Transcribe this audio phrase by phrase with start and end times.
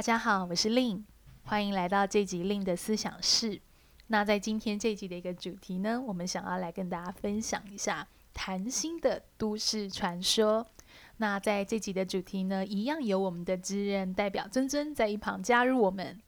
[0.00, 1.02] 大家好，我是 Lin，
[1.42, 3.60] 欢迎来到这集 Lin 的思想室。
[4.06, 10.66] 那在今天这集的一个主题呢，我们想要来跟大家分享一下谈心的都市传说。
[11.18, 16.18] 那在这集的主题呢，一样有我们的职人代表尊尊在一旁加入我们。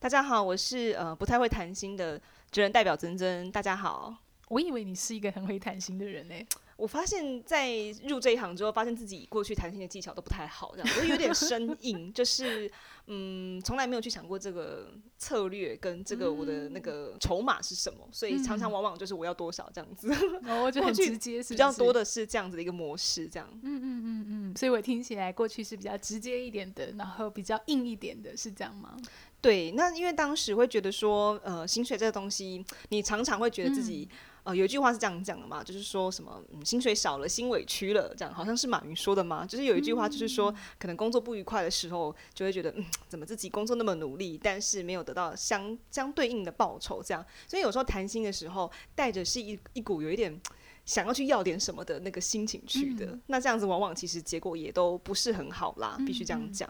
[0.00, 2.20] 大家好，我是呃不太会谈心的
[2.50, 3.48] 职人代表尊尊。
[3.52, 4.12] 大家好，
[4.48, 6.34] 我以为你是一个很会谈心的人呢。
[6.76, 7.70] 我发现，在
[8.04, 12.70] 入这一行之后，发现自己过去谈心的技巧都不太好，这样我有点生硬，就是
[13.06, 20.12] 嗯，从来没有去想过这个策略跟这个我的那个筹码是什么，所以常常往往就是我要多少这样子。
[20.44, 23.48] 哦，我觉 得很直接是是，比较多的是这样子的一个模式，这样。
[23.62, 28.96] 嗯嗯嗯嗯，所以我听起来过去是比较直接一点的，然后比较硬一点的，是这样吗？
[29.40, 34.08] 对，那因为当时会觉得说，呃，薪水这个东西，你常常会觉得自己。
[34.10, 39.46] 嗯呃，有一句话是这样讲的嘛，就是说什么，嗯，薪水少了，心委屈了，这样好像是马云说的嘛。
[39.46, 47.24] 就是有一句话，就是说，可能工作不愉快的时候，就会觉得，嗯，怎么自己工作那么努力，但是没有得到相相对应的报酬，这样。
[47.46, 50.40] 所以有时候谈心的时候，带着是一一股有一点
[50.84, 53.06] 想要去要点什么的那个心情去的。
[53.06, 56.68] 嗯、那这样子往往其实结果也都不是很好啦，必须这样讲。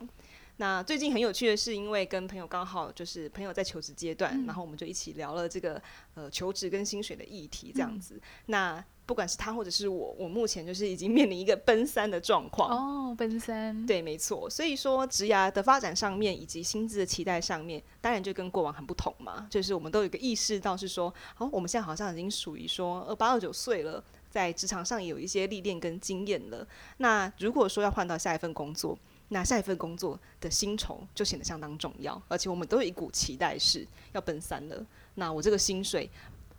[0.59, 5.81] 那最近很有趣的是，因为跟朋友刚好就是朋友在求职阶段，嗯、然后我们就一起聊了这个
[6.15, 8.15] 呃求职跟薪水的议题，这样子。
[8.15, 14.49] 嗯、那不管是他或者是我，我目前就是已经面临一个奔三的状况哦，奔三，对，没错。
[14.49, 19.47] 所以说职涯的发展上面以及薪资的期待上面，当然就跟过往很不同嘛。
[19.51, 26.67] 就是我们都有一个意识到是说，好、哦，我们现在好像已经属于说二八二九岁了，在职场上也有一些历练跟经验了。
[26.99, 28.97] 那如果说要换到下一份工作，
[29.33, 34.87] 那下一份工作的薪酬就显得相当重要，而且我们都有一股期待是要奔三了。
[35.15, 36.09] 那我这个薪水，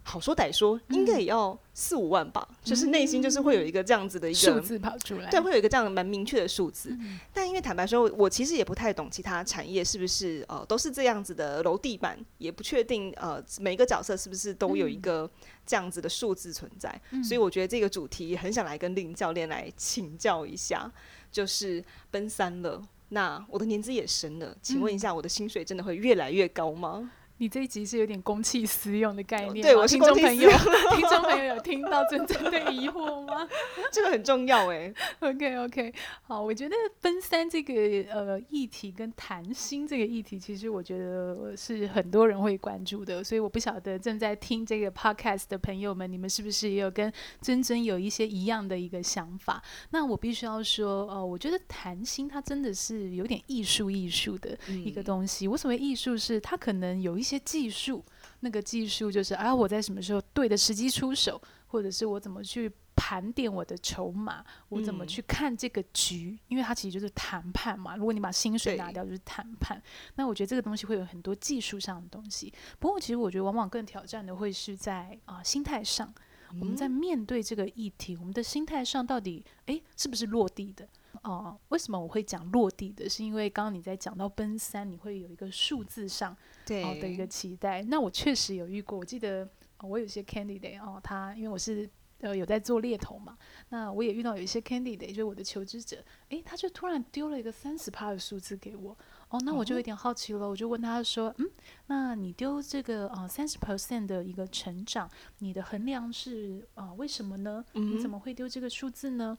[0.02, 2.46] 好说歹说，应该也要四五万吧？
[2.50, 6.90] 嗯、就是内心就是会有一个这样子的一个数字跑出来，对，会有一个这样蛮明确的数字。
[6.92, 15.30] 嗯、但因为坦白说，我其实也不太懂其他产业是不是呃都是这样子的楼地板，也不确定呃每个角色是不是都有一个
[15.66, 17.02] 这样子的数字存在。
[17.12, 20.92] 嗯、所以我觉得这个主题很想来跟林教练来请教一下。
[21.34, 27.12] 就是奔三了，那我的年资也深了，请问一下，我的薪水真的会越来越高吗？
[27.38, 30.52] 你这一集是有点公器私用的概念，对，我是公器私用。
[30.96, 33.48] 听众朋友有听到尊尊的疑惑吗？
[33.92, 34.94] 这个很重要哎。
[35.20, 37.74] OK OK，好，我觉得奔三这个
[38.14, 47.12] 呃议题跟谈心这个议题，其实我觉得是很多人会关注的，所以我不晓得正在听这个 Podcast 的朋友们，你们是不是也有跟
[47.42, 49.62] 尊尊有一些一样的一个想法？
[49.90, 55.48] 那我必须要说，呃，我觉得谈心它真的是有点艺术艺术的一个东西。
[55.48, 57.34] 我所谓艺术是它可能有一些。
[57.34, 58.06] 些技术，
[58.42, 67.96] 那个技术就是啊，我在什么时候对的时机出手，或者是我怎么去盘点我的筹码，我怎么去看这个局，嗯、因为它其实就是谈判嘛。
[67.96, 69.82] 如果你把薪水拿掉，就是谈判。
[70.14, 72.54] 那我觉得这个东西会有很多技术上的东西。
[72.78, 76.14] 不过，其实我觉得往往更挑战的会是在啊、呃、心态上。
[76.52, 80.88] 嗯、我们在面对这个议题，我们的心态上到底诶是不是落地的？
[81.22, 83.08] 哦、呃，为什么我会讲落地的？
[83.08, 86.36] 是因为刚刚你在讲到奔三，你会有一个数字上
[86.66, 87.82] 对、呃、的一个期待。
[87.84, 89.48] 那我确实有遇过，我记得、
[89.78, 93.38] 呃、我有些 candidate 哦、呃，他因为我是呃有在做猎头嘛，
[93.70, 98.98] 那我也遇到有一些 candidate，就是我的求职者，诶，他就突然丢了一个三十趴的数字给我。
[99.30, 101.50] 哦，那我就有点好奇了，我就问他说，嗯，
[101.88, 105.10] 那你丢这个呃三十 percent 的一个成长，
[105.40, 107.66] 你的衡量是啊、呃、为什么呢？
[107.74, 109.36] 你怎么会丢这个数字呢？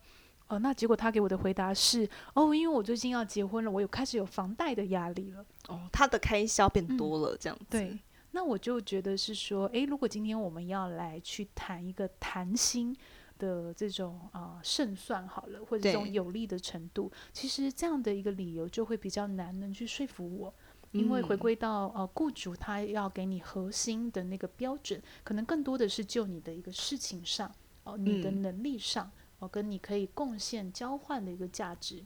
[0.47, 5.45] 哦，那结果他给我的回答是，哦，因为我最近要结婚了，我有开始有房贷的压力了。
[5.69, 7.99] 哦，他的开销变多了，这样子。
[8.33, 12.95] 那我就觉得是说，诶，如果今天我们要来去谈一个谈心
[13.39, 20.53] 的这种啊、呃、胜算好了，或者这种有利的程度，其实这样的一个理由就会比较难能去说服我，
[20.91, 27.49] 因为回归到呃雇主他要给你核心的那个标准，可能更多的是就你的一个事情上，
[27.85, 29.07] 哦、呃，你的能力上。
[29.07, 32.03] 嗯跟你可以贡献交换的一个价值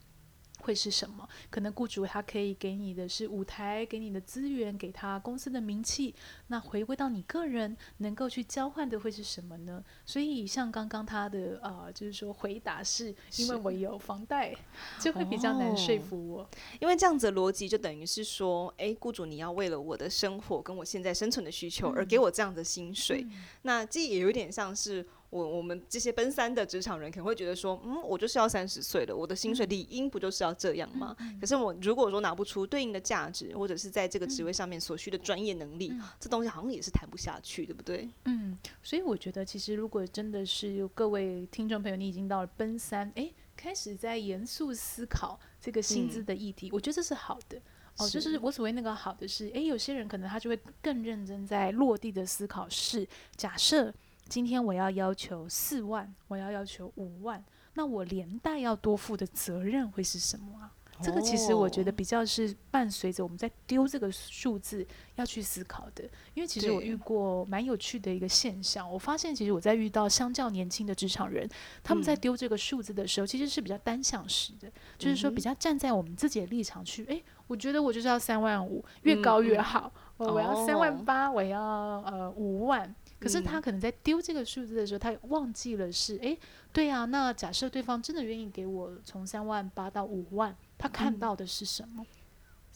[0.60, 1.26] 会是什么？
[1.50, 6.12] 可能雇主他可以给你的是舞台，给你的资源，给他公司的名气。
[6.48, 9.82] 那回归到你个人能够去交换的会是什么呢？
[10.04, 14.52] 所以像刚刚他的呃，就是说回答是因为我有房贷，
[15.00, 16.42] 就会比较难说服我。
[16.42, 16.48] 哦，
[16.80, 25.06] 因为这样子的逻辑就等于是说，诶，雇主你要为了我的生活跟我现在生存的需求而给我这样的薪水，嗯，那这也有点像是。
[25.30, 31.14] 我我们这些奔三的职场人可能会觉得说，嗯，我就是要三十岁了，我的薪水理应不就是要这样吗？
[31.20, 38.08] 嗯、可是我如果说拿不出对应的价值，或者是在这个职位上面所需的专业能力，嗯、这东西好像也是谈不下去，对不对？
[38.24, 47.60] 嗯，所以我觉得其实如果真的是有各位听众朋友，你已经到了奔三，诶，开始在严肃思考这个薪资的议题，嗯、我觉得这是好的。
[47.98, 53.04] 哦，就是我所谓那个好的是，诶，有些人可能他就会更认真在落地的思考是，
[53.36, 53.92] 假设
[54.28, 57.42] 今天我要要求四万，我要要求五万，
[57.74, 60.72] 那我连带要多负的责任会是什么啊？
[61.00, 64.84] 这个其实我觉得比较是伴随着我们在丢这个数字
[65.14, 66.02] 要去思考的，
[66.34, 71.48] 因为其实我遇过蛮有趣的一个现象，我发现其实我在遇到相较年轻的职场人，
[71.84, 82.92] 他们在丢这个数字的时候，其实是比较单向式的，就是说比较站在我们自己的立场去，诶，我觉得我就是要三万五，越高越好，我要三万八，我要呃五万。
[83.18, 86.36] 可是他可能在丢这个数字的时候，他忘记了是，哎，
[86.72, 90.56] 对啊，那假设对方真的愿意给我从三万八到五万。
[90.78, 92.06] 他看到的是什么？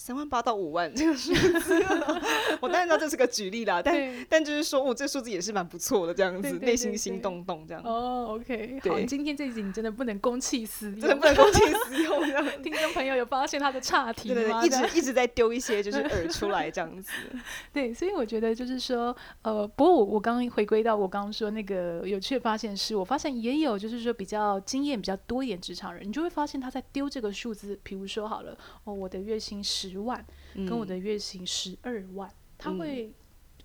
[0.02, 1.80] 三万八到五万 这个数字，
[2.60, 7.80] 我当然知道这是个举例啦，但但就是说，我这数字也是蛮不错的，这样子内心心动动这样。
[7.84, 12.20] 哦，OK，好，今天这集你真的不能公器私用，真的不能公器私用。
[12.64, 14.66] 听众朋友有发现他的差题吗？
[14.66, 17.12] 一直一直在丢一些就是饵出来这样子。
[17.72, 29.91] 对，所以我觉得就是说，呃，不过我我刚刚回归到我刚刚说那个有趣的发现是，我发现也有就是说比较经验比较多一点职场人，你就会发现他在丢这个数字，比如说好了，哦，我的月薪十。
[29.92, 30.24] 十万
[30.54, 33.12] 跟我的月薪十二万，嗯，他会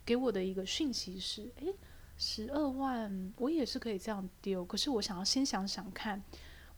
[0.05, 1.75] 给我的一个讯息是：诶、欸，
[2.17, 6.21] 十二万我也是可以这样丢，可是我想要先想想看，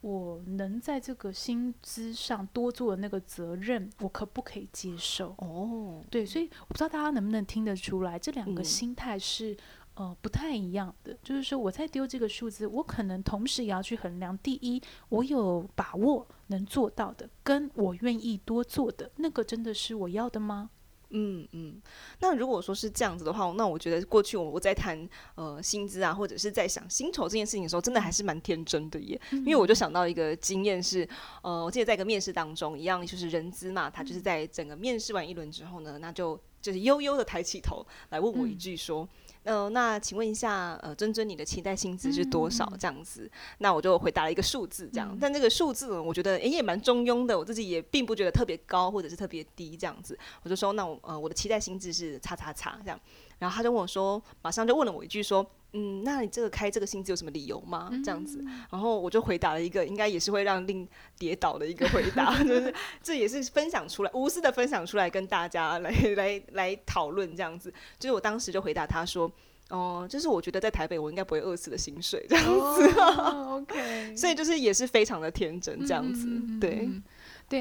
[0.02, 5.36] 我能在这个薪资上多做的那个责任，我可不可以接受？
[5.40, 9.58] 哦，对，所以我不知道大家能不能听得出来，这两个心态是。
[10.00, 20.70] 呃，不太一样的，就是说我在丢这个数字，我可能同时也要去衡量：第一，我有把握能做到的，跟我愿意多做的那个，真的是我要的吗？
[21.10, 21.82] 嗯嗯。
[22.22, 25.06] 那如果说是这样子的话，那我觉得过去我我在谈
[25.36, 29.20] 呃薪资啊，或者是在想薪酬这件事情的时候，真的还是蛮天真的耶。
[29.32, 31.06] 嗯、因为我就想到一个经验是，
[31.42, 39.04] 呃，我记得在一个面试当中，一样就是人资嘛，他就是在整个面试完一轮之后呢，那就就是悠悠的抬起头来问我一句说。
[39.04, 39.10] 嗯
[39.50, 42.72] 呃，那请问一下，呃，尊尊，你的期待薪资是多少？
[42.80, 45.10] 这样子，嗯嗯嗯，那我就回答了一个数字，这样。
[45.12, 50.16] 嗯、但这个数字，我觉得诶也蛮中庸的，我自己也并不觉得特别高或者是特别低，这样子。
[50.44, 53.00] 我就说，那我呃我的期待薪资是叉叉叉这样。
[53.40, 55.44] 然后他就问我说，马上就问了我一句说，
[55.74, 57.90] 嗯，那你这个开这个薪资有什么理由吗？
[58.06, 58.44] 这样子。
[58.70, 60.88] 然后我就回答了一个应该也是会让令
[61.18, 67.74] 跌倒的一个回答， 就是这也是分享出来，无私的分享出来跟大家来来来讨论这样子。
[67.98, 69.32] 就是我当时就回答他说。
[69.70, 77.02] 哦，就是我觉得在台北我应该不会饿死的薪水这样子，oh, OK，所以就是也是非常的天真这样子，嗯、对、嗯，对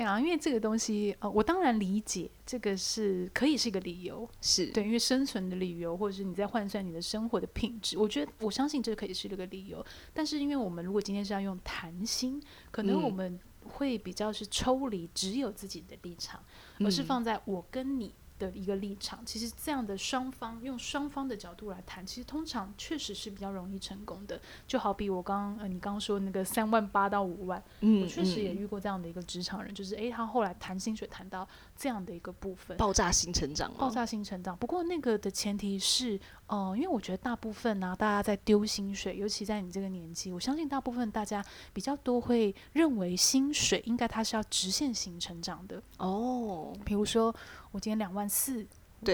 [0.03, 4.67] 啊，因为这个东西，呃，我当然理解这个是可以是一个理由，是。
[4.67, 16.39] 对，因为生存的理由，或者是你在换算你的生活的品质，我觉得我相信这可以是一个理由，但是因为我们如果今天是要用谈心，可能我们会比较是抽离只有自己的立场，
[16.79, 18.15] 嗯、而是放在我跟你。
[18.39, 24.41] 的一个立场，其实这样的双方用双方的角度来谈，其实通常确实是比较容易成功的。
[24.67, 31.47] 就好比我刚刚呃，你刚刚说那个三万八到五万，嗯，我确实也遇过这样的一个职场人，嗯、就是诶，他后来谈薪水谈到
[31.77, 34.57] 这样的一个部分，爆炸性成长，爆炸性成长。
[34.57, 36.19] 不过那个的前提是，
[36.49, 47.35] 呃，因为我觉得大部分呢、啊，大家在丢薪水，尤其在你这个年纪，我相信大部分大家比较多会认为薪水应该它是要直线型成长的哦，比如说。
[47.71, 48.67] 我今天两万四，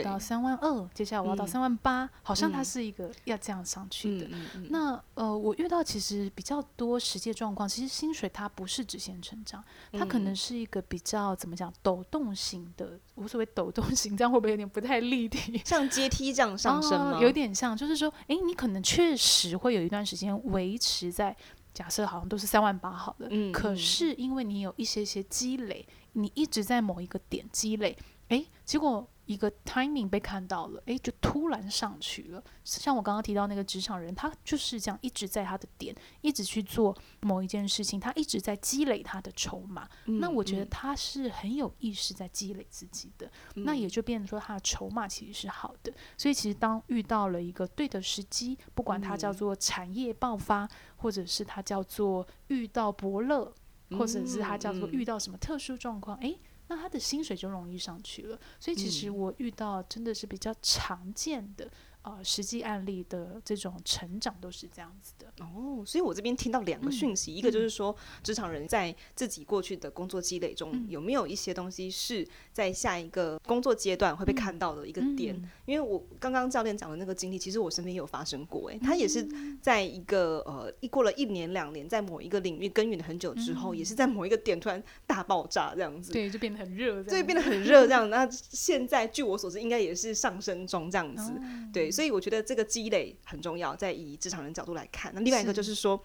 [0.02, 4.28] 到三万二，接下来我要到三万八，好像它是一个要这样上去的。
[4.70, 9.62] 那呃，我遇到其实比较多实际状况，其实薪水它不是直线成长，
[9.92, 12.98] 它可能是一个比较怎么讲抖动型的。
[13.16, 15.60] 无所谓抖动型，这样会不会有点不太立体？
[15.64, 17.18] 像阶梯这样上升吗？
[17.18, 21.36] 哦、有点像，就是说，哎，你可能确实会有一段时间维持在
[21.72, 27.96] 假设好像都是三万八好了，嗯，可是因为你有一些些积累，你一直在某一个点积累。
[28.28, 32.42] 诶，结果一个 timing 被看到了，诶，就突然上去了。
[32.62, 39.88] 像我刚刚提到那个职场人，他就是这样一直在他的点，一直去做某一件事情，他一直在积累他的筹码。
[40.06, 45.92] 嗯、那我觉得他是很有意识在积累自己的，嗯、那也就变成说他的筹码其实是好的。
[46.18, 53.52] 所以其实当遇到了一个对的时机，不管它叫做产业爆发，嗯、或者是它叫做遇到伯乐，
[53.88, 56.38] 嗯、或者是它叫做遇到什么特殊状况，诶。
[56.74, 61.70] 那他的薪水就容易上去了，所以其实我遇到真的是比较常见的，
[62.04, 65.26] 呃实际案例的这种成长都是这样子的。
[65.44, 75.34] 哦，所以我这边听到两个讯息，嗯、一个就是说职场人在自己过去的工作积累中、嗯、有没有一些东西是在下一个工作阶段会被看到的一个点。
[75.34, 78.70] 嗯、因为我刚刚教练讲的那个经历，其实我身边也有发生过。
[78.70, 79.26] 哎，他也是
[79.60, 86.12] 在一个呃一过了一年两年，在某一个领域耕耘了很久之后，嗯、也是在某一个点突然大爆炸这样子。
[86.12, 87.02] 对，就变得很热。
[87.02, 88.08] 对，变得很热这样。
[88.10, 91.32] 那现在据我所知，应该也是上升中这样子。
[91.32, 91.40] 哦、
[91.72, 95.10] 对，所以我觉得这个积累很重要，在以职场人角度来看。
[95.14, 96.02] 那另外一个就是说。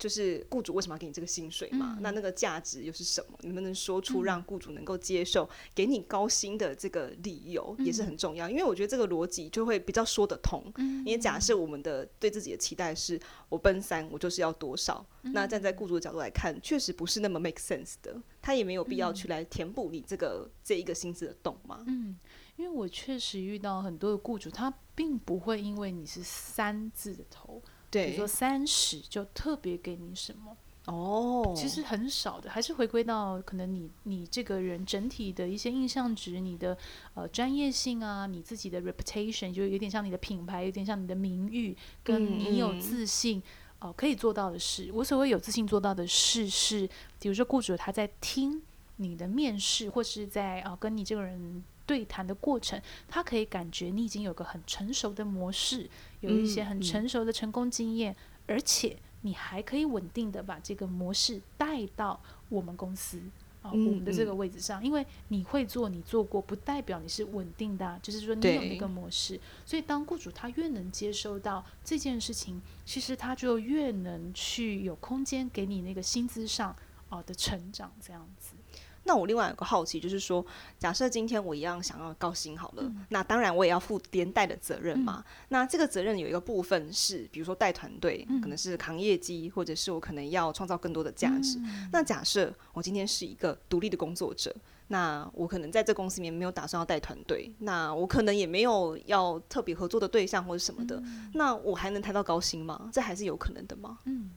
[0.00, 1.94] 就是雇主为什么要给你这个薪水嘛？
[1.98, 3.38] 嗯、那那个价值又是什么？
[3.42, 8.48] 你们能说出让雇主能够接受、嗯、给你高薪的这个理由，也是很重要。
[8.48, 10.64] 嗯、因为我觉得这个逻辑就会比较说得通。
[10.76, 13.20] 嗯、因为假设我们的对自己的期待是
[13.50, 15.04] 我奔三，我就是要多少？
[15.20, 18.18] 嗯、那站在雇主的角度来看，确实不是那么 make sense 的。
[18.40, 21.84] 他也没有必要去来填补你这个、嗯、这一个薪资的洞嘛。
[21.86, 22.16] 嗯，
[22.60, 27.62] 因为我确实遇到很多的雇主，他并不会因为你是三字的头。
[27.90, 36.76] 对，比如说三十就特别给你什么哦，其实很少的，还是回归到可能你你这个人整体的一些印象值，你的
[37.14, 41.74] 呃专业性啊，你自己的 reputation 就有点像你的品牌，有点像你的名誉，
[42.04, 43.42] 跟你有自信
[43.78, 44.90] 哦、可以做到的事。
[44.92, 46.86] 我所谓有自信做到的事是，
[47.18, 48.60] 比如说雇主他在听
[48.96, 51.64] 你的面试，或是在啊、呃、跟你这个人。
[51.90, 63.20] 对谈的过程，他可以感觉你已经有个很成熟的模式，有一些很成熟的成功经验，嗯嗯、而且你还可以稳定的把这个模式带到我们公司
[63.62, 64.80] 啊、我们的这个位置上。
[64.80, 69.40] 嗯、因为你会做，你做过，不代表你是稳定的，就是说你有那个模式。
[69.66, 76.70] 所以当雇主他越能接收到这件事情，其实他就越能去有空间给你那个薪资上
[77.08, 78.54] 啊、呃、的成长，这样子。
[79.04, 80.44] 那我另外有个好奇，就是说，
[80.78, 85.24] 假设今天我一样想要高薪好了，嗯、那当然我也要负连带的责任嘛。
[85.26, 91.58] 嗯、那这个责任有一个部分是，比如说带团队，嗯、可能是扛业绩，或者是我可能要创造更多的价值。
[91.58, 94.54] 嗯、那假设我今天是一个独立的工作者，
[94.88, 102.90] 那我可能在这公司里面没有打算要带团队，那我可能也没有要特别合作的对象或者什么的，嗯、那我还能谈到高薪吗？
[102.92, 103.98] 这还是有可能的吗？
[104.04, 104.30] 嗯。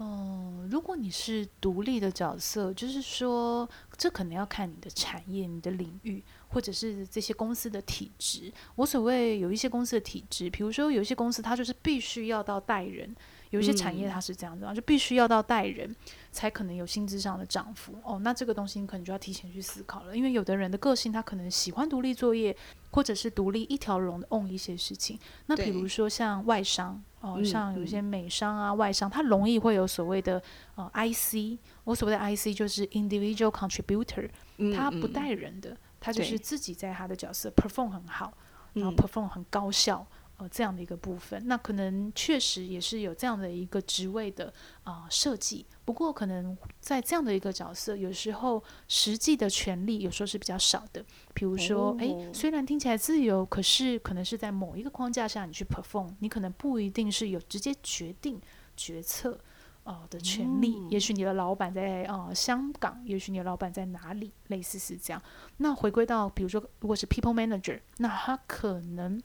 [0.00, 8.50] 哦、如果你是独立的角色，就是说，这可能要看你的产业、你的领域，或者是这些公司的体制。
[8.76, 13.14] 我所谓有一些公司的体制，比如说有一些公司，它就是必须要到带人。
[13.50, 15.94] 有一些产业它是这样子啊，嗯、就必须要到带人，
[16.30, 18.18] 才可能有薪资上的涨幅哦。
[18.20, 22.56] 那这个东西你可能就要提前去思考了，因为有的人的个性他可能喜欢独立作业，
[22.92, 25.18] 或者是独立一条龙的 own 一些事情。
[25.46, 30.40] 那比如说像外商哦，对像有些美商啊、嗯、外商，它容易会有所谓的
[30.76, 34.30] 呃 IC，我所谓的 IC 就是 individual contributor，
[34.76, 38.32] 他不带人的，他就是自己在他的角色 perform 很好，
[38.74, 40.06] 然后 perform 很高效。
[40.40, 44.46] 呃，这样的一个部分，那可能确实也是有这样的一个职位的
[44.84, 45.66] 啊、呃、设计。
[45.84, 51.04] 不过，可能在这样的一个角色，有时候实际的权利有时候是比较少的。
[51.34, 58.40] 比如说，哎、哦，虽然听起来自由，可是可能是在某一个框架下你去 perform，你可能不一定是有直接决定
[58.74, 59.38] 决策
[59.84, 60.74] 呃的权利。
[60.74, 65.22] 哦、也许你的老板在呃香港，也许你的老板在哪里，类似是这样。
[65.58, 69.22] 那回归到，比如说，如果是 people manager，那他可能。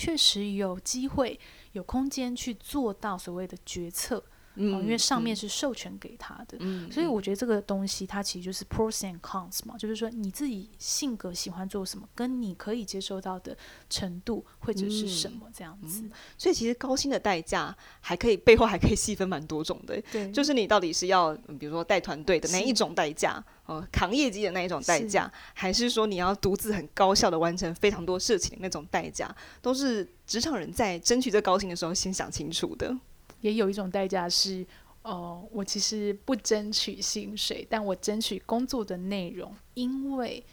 [0.00, 1.38] 确实有机会、
[1.72, 4.24] 有空间去做到所谓的决策。
[4.60, 13.56] 嗯、哦，因为上面是授权给他的，嗯、所以我觉得这个东西它其实就是 pros and cons 嘛，就是说你自己性格喜欢做什么，跟你可以接受到的
[13.88, 16.04] 程度或者是什么这样子。
[16.36, 32.94] 所以其实高薪的代价还可以背后还可以细分蛮多种的，对，就是你到底是要比如说带团队的那一种代价，是呃，扛业绩的那一种代价，是还是说你要独自很高效的完成非常多事情的那种代价，都是职场人在争取这高薪的时候先想清楚的。
[33.40, 34.66] 也有一种代价是，
[35.02, 40.44] 呃，我其实不争取薪水，但我争取工作的内容，因为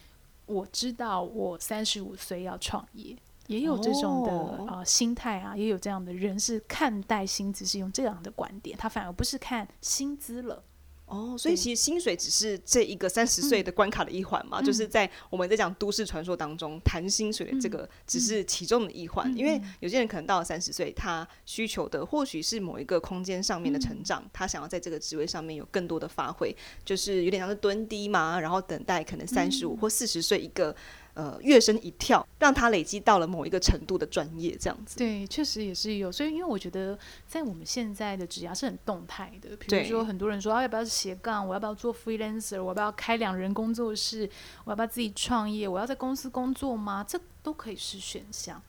[0.46, 3.16] 我知道我三十五岁要创业，
[3.46, 10.64] 也有这种的、哦、呃心态啊，也有这样的人是看待薪资是用这样的观点，他反而不是看薪资了。
[11.08, 30.76] 哦，所以其实薪水只是这一个三十岁的关卡的一环嘛，嗯、就是在我们在讲都市传说当中谈薪水的这个只是其中的一环，嗯、因为有些人可能到了三十岁，他需求的或许是某一个空间上面的成长，嗯、他想要在这个职位上面有更多的发挥，就是有点像是蹲低嘛，然后等待可能三十五或四十岁一个。
[31.18, 34.96] 呃，跃升一跳，让他累积到了某一个程度的专业，这样子。
[34.96, 36.12] 对，确实也是有。
[36.12, 36.96] 所以，因为我觉得
[37.26, 39.56] 在我们现在的职涯是很动态的。
[39.56, 41.44] 比如说，很多人说啊，要不要斜杠？
[41.44, 42.62] 我要不要做 freelancer？
[42.62, 44.30] 我要不要开两人工作室？
[44.62, 45.66] 我要不要自己创业？
[45.66, 47.04] 我要在公司工作吗？
[47.04, 48.62] 这都可以是选项。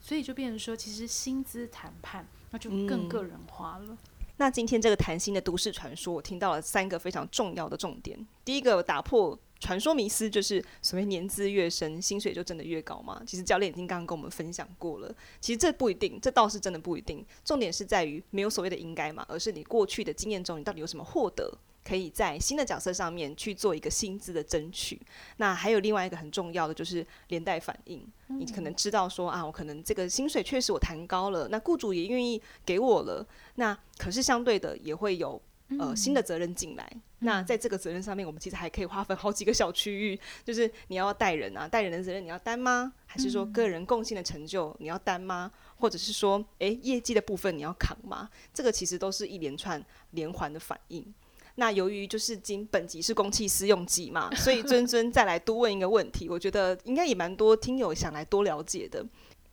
[0.00, 3.84] 所以就变成说，其实薪资谈判那就更个人化了。
[3.90, 3.98] 嗯
[4.38, 8.26] 那今天这个谈心的都市传说，我听到了三个非常重要的重点。
[8.44, 13.22] 第一个，打破传说迷思，就是所谓年资越深，薪水就真的越高吗？
[13.24, 17.24] 其实教练已经刚刚跟我们分享过了，其实这不一定，这倒是真的不一定。
[17.44, 21.56] 重点是在于没有所谓的应该嘛，而是你过去的经验中，你到底有什么获得？
[21.84, 25.00] 可以在新的角色上面去做一个薪资的争取。
[25.38, 28.04] 那还有另外一个很重要的就是连带反应。
[28.28, 33.26] 你可能知道说啊，我可能这个薪水确实我谈高了，那雇主也愿意给我了。
[33.56, 35.40] 那可是相对的也会有
[35.78, 36.92] 呃新的责任进来。
[37.20, 42.92] 那在这个责任上面，我们其实还可以划分好几个小区域， 就是你要带人啊，带人的责任你要担吗？
[43.06, 45.50] 还是说个人贡献的成就你要担吗？
[45.78, 48.28] 或者是说，诶，业绩的部分你要扛吗？
[48.52, 51.14] 这个其实都是一连串连环的反应。
[51.56, 59.04] 那由于就是今本集是公器私用集嘛，所以尊尊再来多问一个问题， 我觉得应该也蛮多听友想来多了解的，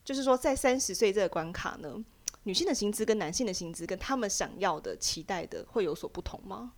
[0.03, 2.03] 就是说在三十岁这个关卡呢，
[2.49, 6.73] 女性的薪资跟男性的薪资跟他们想要的期待的会有所不同吗？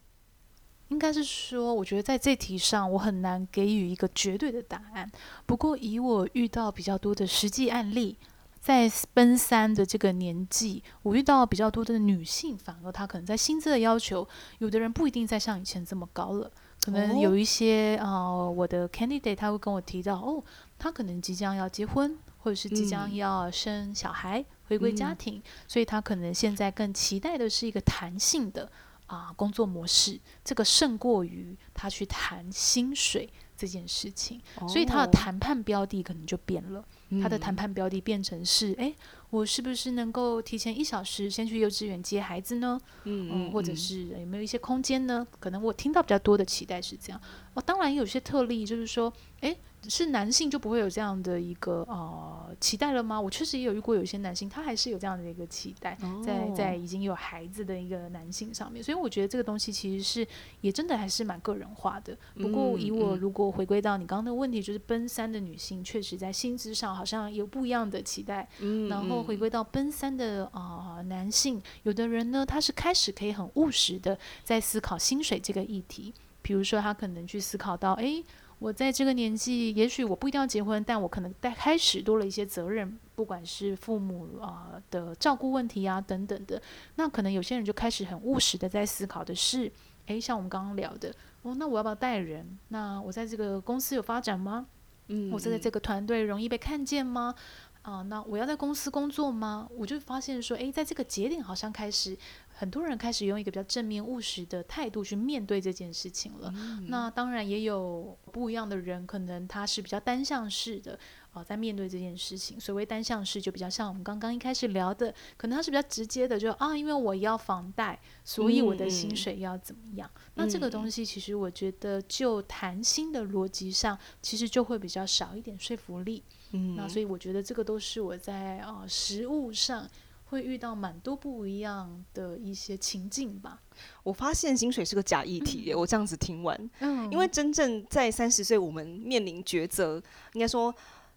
[0.90, 5.10] 应该是说，我觉得在这题上我很难给予一个绝对的答案。
[5.46, 8.18] 不过以我遇到比较多的实际案例。
[8.60, 14.28] 在奔三的这个年纪，我遇到比较多的女性，反而她可能在薪资的要求，
[14.60, 16.52] 有的人不一定再像以前这么高了。
[16.86, 20.44] 可能有一些啊、哦呃，我的 candidate 他会跟我提到，哦，
[20.78, 28.70] 他可能即将要结婚，或者是即将要生小孩，嗯、回归家庭，嗯、所以他可能现在更期待的是一个弹性的
[29.06, 36.84] 啊、呃、工作模式，这个胜过于他去谈薪水这件事情，哦、所以他的谈判标的可能就变了。
[37.22, 38.94] 他的谈判标的变成是：哎，
[39.30, 42.80] 我是不是能够提前一小时先去幼稚园接孩子呢？
[43.04, 45.28] 嗯，嗯，或者是有没有一些空间呢？
[45.40, 47.22] 可能我听到比较多的期待是这样。
[47.54, 49.56] 哦，当然有些特例，就是说，哎。
[49.90, 53.20] 是男性就不会有这样的一个呃期待了吗？
[53.20, 60.28] 我确实也有遇过有些男性，他还是有这样的一个期待，在在已经有孩子的一个男性上面，所以我觉得这个东西其实是
[60.62, 62.16] 也真的还是蛮个人化的。
[62.36, 68.48] 不过以我如果回归到你刚刚的问题，就是奔三的女性确实在薪资上好像有不一样的期待，
[68.90, 78.24] 然后回归到奔三的啊、呃、男性，有的人呢他是开始可以很务实的在思考薪水这个议题，比如说他可能去思考到哎。
[78.62, 86.62] 我在这个年纪，也许我不一定要结婚，但我可能在开始多了一些责任，不管是父母啊、呃、的照顾问题啊等等的。
[86.94, 89.72] 那可能有些人就开始很务实的在思考的是，
[90.06, 91.12] 诶，像我们刚刚聊的，
[91.44, 92.58] 哦，那我要不要带人？
[92.70, 94.68] 那我在这个公司有发展吗？
[95.08, 97.34] 嗯，我在这个团队容易被看见吗？
[97.82, 99.68] 啊、呃，那我要在公司工作吗？
[99.76, 102.18] 我就发现说，诶，在这个节点好像开始。
[102.54, 106.54] 很多人开始用一个比较正面务实的态度去面对这件事情了。
[106.56, 110.98] 嗯、那当然也有不一样的人，可能他是比较单向式的啊、
[111.34, 112.60] 呃，在面对这件事情。
[112.60, 120.10] 所谓单向式，就比较像我们刚刚一开始聊的，可能它是比较直接的，就啊，因为我要房贷，所以我的薪水要怎么样？
[120.16, 126.24] 嗯、那这个东西其实我觉得，就谈薪的逻辑上，其实就会比较少一点说服力。
[126.52, 129.90] 嗯，那所以我觉得这个都是我在啊、呃、实务上。
[130.32, 133.62] 会遇到蛮多不一样的一些情境吧。
[134.02, 140.74] 我发现薪水是个假议题，嗯、我这样子听完，嗯，因为真正在三十岁，我们面临抉择，应该说，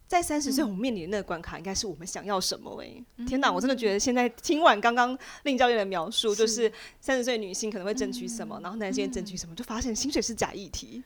[0.07, 2.87] 在三十岁我们面临的那个关卡，应该是我们想要什么、欸？
[2.87, 11.03] 哎、嗯，天哪，我真的觉得现在听完刚刚令教练的描述，就是三十岁女性可能会争取什么，嗯、然后男性争取什么，就发现薪水是假议题，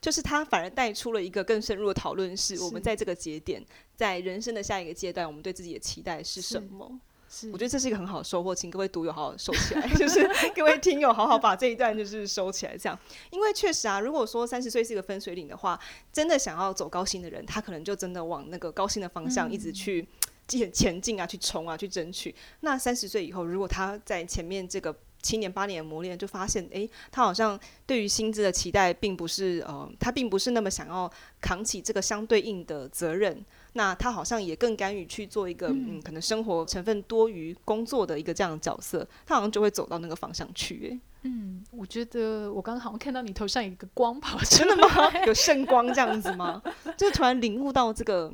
[0.00, 2.58] 就是他反而带出了一个更深入的讨论，是。
[2.60, 3.62] 我们在这个节点，
[3.96, 6.98] 在人生的下一个阶段，我们对自己的期待是什么？
[7.28, 7.50] 是。
[7.50, 12.98] 我觉得这是一个很好的收获，请各位读友好好收起来， 就是各位听友好好把这一段就是收起来，这样，
[13.30, 15.78] 因为确实啊，如果说三十岁是一个分水岭的话，
[16.12, 20.06] 真的想要走高薪的人，他可能就真的往那个高薪的方向一直去
[20.46, 22.34] 前前进啊，去冲啊，去争取。
[22.60, 33.44] 那三十岁以后，如果他在前面这个七年八年的磨练，就发现，哎，他好像对于薪资的期待并不是呃，他并不是那么想要扛起这个相对应的责任。
[33.74, 40.90] 那他好像也更甘于去做一个嗯，嗯，可能生活成分多于工作的一个这样的角色，他好像就会走到那个方向去。
[40.90, 45.12] 哎，嗯，我觉得我刚刚好像看到你头上有一个光跑，真的吗？
[45.26, 46.62] 有圣光这样子吗？
[46.96, 48.32] 就突然领悟到这个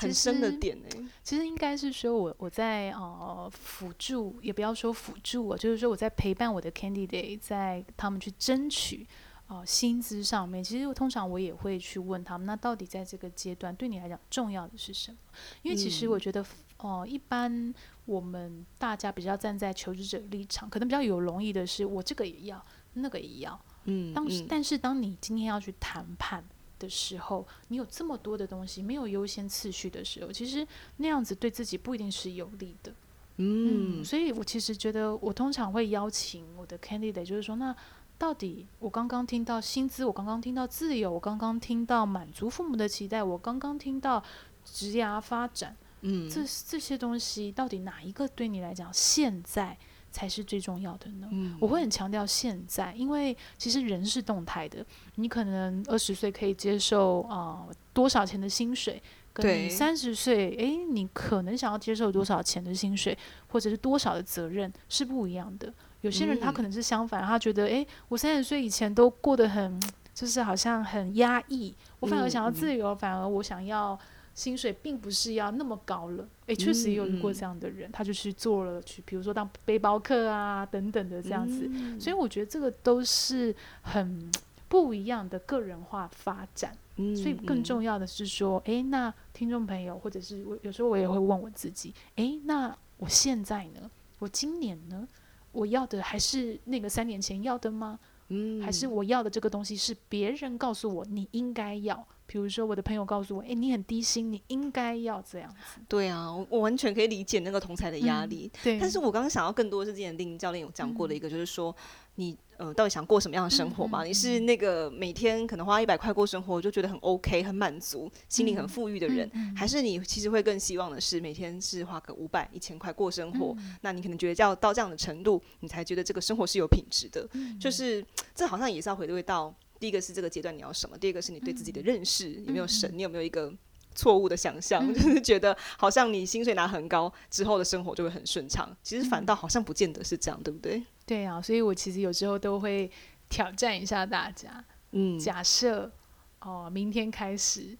[0.00, 0.98] 很深的点哎。
[1.22, 9.06] 其实应该是说我我在呃辅助，也不要说辅助我，就是说我在陪伴我的 candidate，在他们去争取。
[9.52, 15.18] 哦，薪资上面，其实我通常我也会去问他们，那到底在这个阶段对你来讲重要的是什么？
[15.62, 16.40] 因为其实我觉得，
[16.76, 26.44] 哦、呃，一般我们大家比较站在求职者立场，可能比较有容易的是，我这个也要，那个也要，嗯，当时，但是当你今天要去谈判，
[26.80, 30.66] 的时候，你有这么多的东西没有优先次序的时候，其实
[30.96, 32.92] 那样子对自己不一定是有利的。
[33.36, 37.74] 嗯，嗯，所以我其实觉得，我通常会邀请我的 candidate，就是说，那
[38.18, 44.22] 到底我刚刚听到薪资，我刚刚听到自由，我刚刚听到满足父母的期待，我刚刚听到
[44.64, 49.78] 职涯发展，嗯，这这些东西到底哪一个对你来讲现在
[50.10, 51.28] 才是最重要的呢？
[51.30, 54.84] 嗯，我会很强调现在，因为其实人是动态的，
[55.16, 59.02] 你可能二十岁可以接受啊、呃、多少钱的薪水。
[59.32, 65.72] 跟你三十岁，诶，你可能想要接受多少钱的薪水，或者是多少的责任是不一样的。
[66.00, 69.80] 有些人他可能是相反，他觉得，诶，我三十岁以前都过得很，
[70.12, 73.96] 就是好像很压抑，我反而想要自由，反而我想要
[74.34, 76.28] 薪水并不是要那么高了。
[76.46, 81.70] 诶，确实也有遇过这样的人，他就去做了去，比如说当背包客啊等等的这样子。
[81.98, 84.30] 所以我觉得这个都是很
[84.68, 86.76] 不一样的个人化发展。
[87.16, 93.90] 所以更重要的是说，诶，那听众朋友，或者是我有时候我也会问我自己，诶，那我现在呢？
[94.18, 95.08] 我今年呢？
[95.52, 97.98] 我要的还是那个三年前要的吗？
[98.28, 102.06] 嗯，还是我要的这个东西是别人告诉我你应该要？
[102.30, 105.80] 比如说我的朋友告诉我，诶，你很低薪，你应该要这样子。
[105.88, 108.48] 对啊，我我完全可以理解那个同才的压力。
[108.54, 108.78] 嗯，对。
[108.78, 111.74] 但是我刚刚想要更多的是之前林教练有讲过的一个，就是说。
[112.16, 114.04] 你呃，到底想过什么样的生活嘛？
[114.04, 123.54] 你是那个每天可能花一百块过生活就觉得很 OK、很满足、心里很富裕的人，还是你其实会更希望的是每天是花个五百、一千块过生活？
[123.60, 127.26] 嗯、那你可能觉得要到这样的程度，你才觉得这个生活是有品质的。
[127.32, 133.52] 嗯、就是这好像也是要回归到第一个是这个阶段你要什么，第二个是你对自己的认识、嗯、有没有神，你有没有一个。
[133.92, 140.80] 错误的想象，嗯、就是觉得好像你薪水拿很高之后的生活就会很顺畅，其实反倒好像不见得是这样，嗯、对不对？
[141.04, 142.88] 对啊，所以我其实有时候都会
[143.28, 144.64] 挑战一下大家。
[144.92, 145.90] 嗯，假设
[146.38, 147.76] 哦，明天开始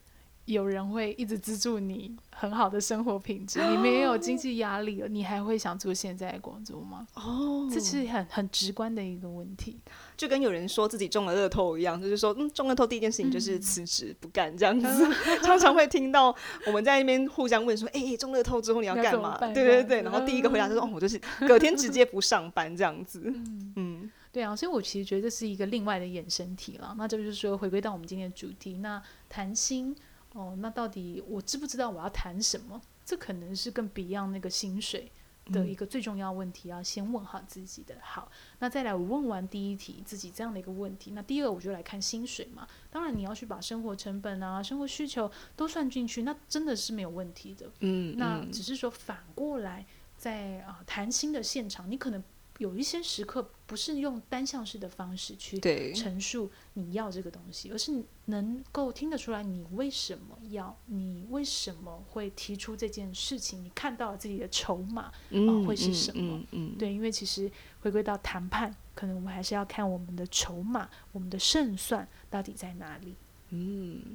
[0.53, 7.07] 有人会一直资助你很好的生活品质，你没有经济压力了，你还会想做现在的工作吗？
[7.15, 9.79] 哦，这是很很直观的一个问题。
[10.17, 14.87] 就跟有人说自己中了乐透一样，就是说，嗯，中乐透第一件事情就是辞职不干这样子。
[14.87, 16.35] 嗯、 常常会听到
[16.67, 19.39] 我们在那边互相问说，哎、欸，中乐透之后你要干嘛？
[19.39, 23.23] 对对对，然后第一个回答就是，哦，我就是隔天直接不上班这样子。
[23.25, 26.95] 嗯，嗯 对啊，所以我其实觉得这是一个另外的衍生题了。
[26.97, 29.97] 那这就是说，回归到我们今天的主题，那谈薪
[30.35, 32.81] 哦，那到底我知不知道我要谈什么？
[33.05, 35.11] 这可能是更 beyond 那个薪水。
[35.47, 37.97] 的一个最重要问题，要先问好自己的。
[38.03, 42.69] 好，那再来，我问完第一题，自己这样的一个问题，那第二我就来看薪水嘛。
[42.89, 47.69] 当然，你要去把生活成本啊、生活需求都算进去，那真的是没有问题的。
[47.81, 49.85] 嗯，那只是说反过来，
[50.17, 52.23] 在啊谈薪的现场，你可能。
[52.61, 55.59] 有一些时刻不是用单向式的方式去
[55.95, 66.37] 陈述你要这个东西，而是能够听得出来你为什么要，你为什么会提出这件事情，你看到自己的筹码啊、呃、会是什么？
[66.37, 73.15] 嗯嗯嗯、对，因为其实回归到谈判，可能我们还是要看我们的筹码，我们的胜算到底在哪里。
[73.49, 74.15] 嗯。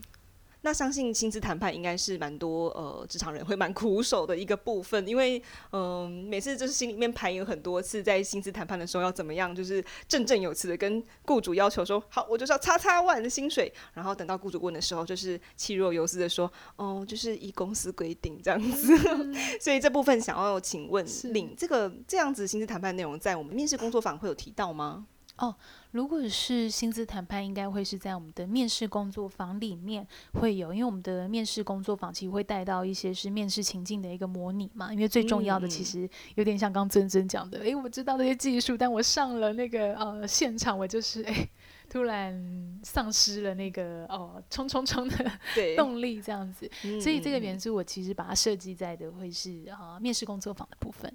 [0.66, 5.38] 那相信薪资谈判应该是蛮多呃职场人会蛮苦手的一个部分，因为
[5.70, 18.92] 嗯、呃、每次就是心里面排有很多次，在薪资谈判的时候要怎么样，就是振振有词的跟雇主要求说好，我就是要叉叉万的薪水，然后等到雇主问的时候，就是气若游丝的说哦，就是依公司规定这样子。
[19.08, 25.06] 嗯、 所以这部分想要请问领是这个这样子薪资谈判内容，在我们面试工作坊会有提到吗？
[25.38, 25.54] 哦，
[25.96, 34.94] 如果是薪资谈判，应该会是在我们的面试工作坊里面会有，因为我们的面试工作坊其实会带到一些是面试情境的一个模拟嘛。
[34.94, 41.50] 因为最重要的其实有点像刚尊尊讲的，诶，我知道那些技术，但我上了那个呃现场，我就是诶，
[41.90, 45.32] 突然丧失了那个哦冲冲冲的
[45.78, 46.70] 动力这样子。
[46.82, 51.10] 对所以这个元素我其实把它设计在的会是啊、呃、面试工作坊的部分。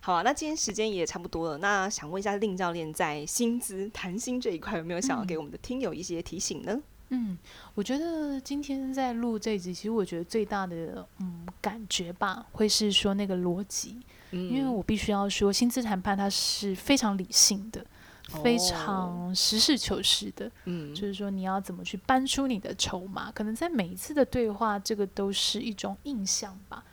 [0.00, 1.58] 好啊，那今天时间也差不多了。
[1.58, 6.80] 那想问一下令教练，在薪资谈薪这一块，有没有想要给我们的听友一些提醒呢？
[7.10, 7.38] 嗯，
[7.74, 13.98] 我觉得今天在录这一集，其实我觉得最大的嗯感觉吧，会是说那个逻辑，
[14.30, 17.80] 嗯、因为我必须要说，薪资谈判它是非常理性的，
[18.32, 20.50] 哦、非常实事求是的。
[20.66, 26.84] 嗯，就是说你要怎么去搬出你的筹码，可能在每一次的对话，这个都是一种印象吧。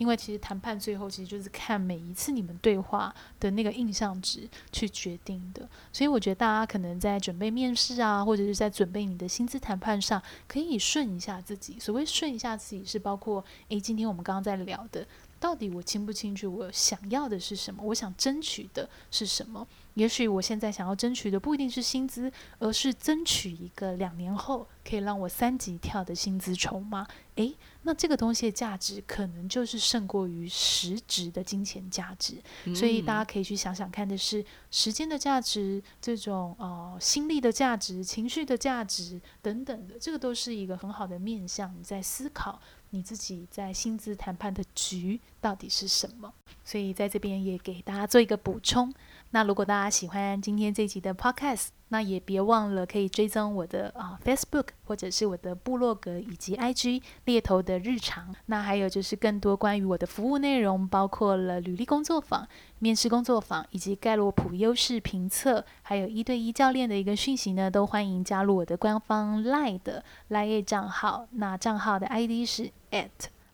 [0.00, 11.78] 因为其实谈判最后其实就是看每一次你们对话的那个印象值去决定的，所以我觉得大家可能在准备面试啊，或者是在准备你的薪资谈判上，可以顺一下自己。
[11.78, 15.06] 所谓顺一下自己，是包括诶，今天我们刚刚在聊的，
[15.38, 17.82] 到底我清不清楚我想要的是什么？
[17.84, 19.68] 我想争取的是什么？
[19.94, 27.06] 也许我现在想要争取的不一定是薪资，而是争取一个两年后可以让我三级跳的薪资筹码。
[27.36, 32.36] 诶，那这个东西的价值可能就是胜过于实质的金钱价值。
[32.64, 46.32] 嗯、所以大家可以去想想看的是时间的价值、这种呃心力的价值、情绪的价值等等的，这个都是一个很好的面向，你在思考你自己在薪资谈判的局到底是什么。
[46.62, 48.92] 所以在这边也给大家做一个补充。
[49.32, 58.34] 那如果大家喜欢今天这集的 Podcast，那也别忘了可以追踪我的啊 Facebook 或者是我的部落格以及 IG 猎头的日常。
[58.46, 62.46] 那还有就是更多关于我的服务内容，包括了履历工作坊、
[62.80, 71.26] 面试工作坊以及盖洛普优势评测，还有一对一教练的一个讯息呢，都欢迎加入我的官方 Line 的 Line 账号。
[71.30, 73.08] 那账号的 ID 是 at。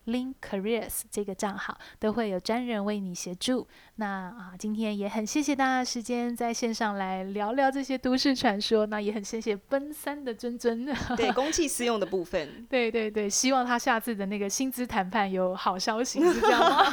[0.07, 3.67] Link Careers 这个账号都会有专人为你协助。
[3.95, 8.85] 那啊，今天也很谢谢大家的时间在线上来聊聊这些都市传说。
[8.85, 16.85] 那也很谢谢奔三的尊尊，对 公器私用的部分，对对对，希望他下次的那个薪资谈判有好消息，是这样吗？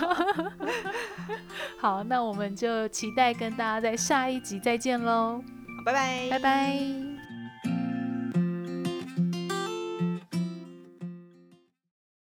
[1.78, 5.42] 好，那我们就期待跟大家在下一集再见喽，
[5.84, 7.13] 拜拜，拜拜。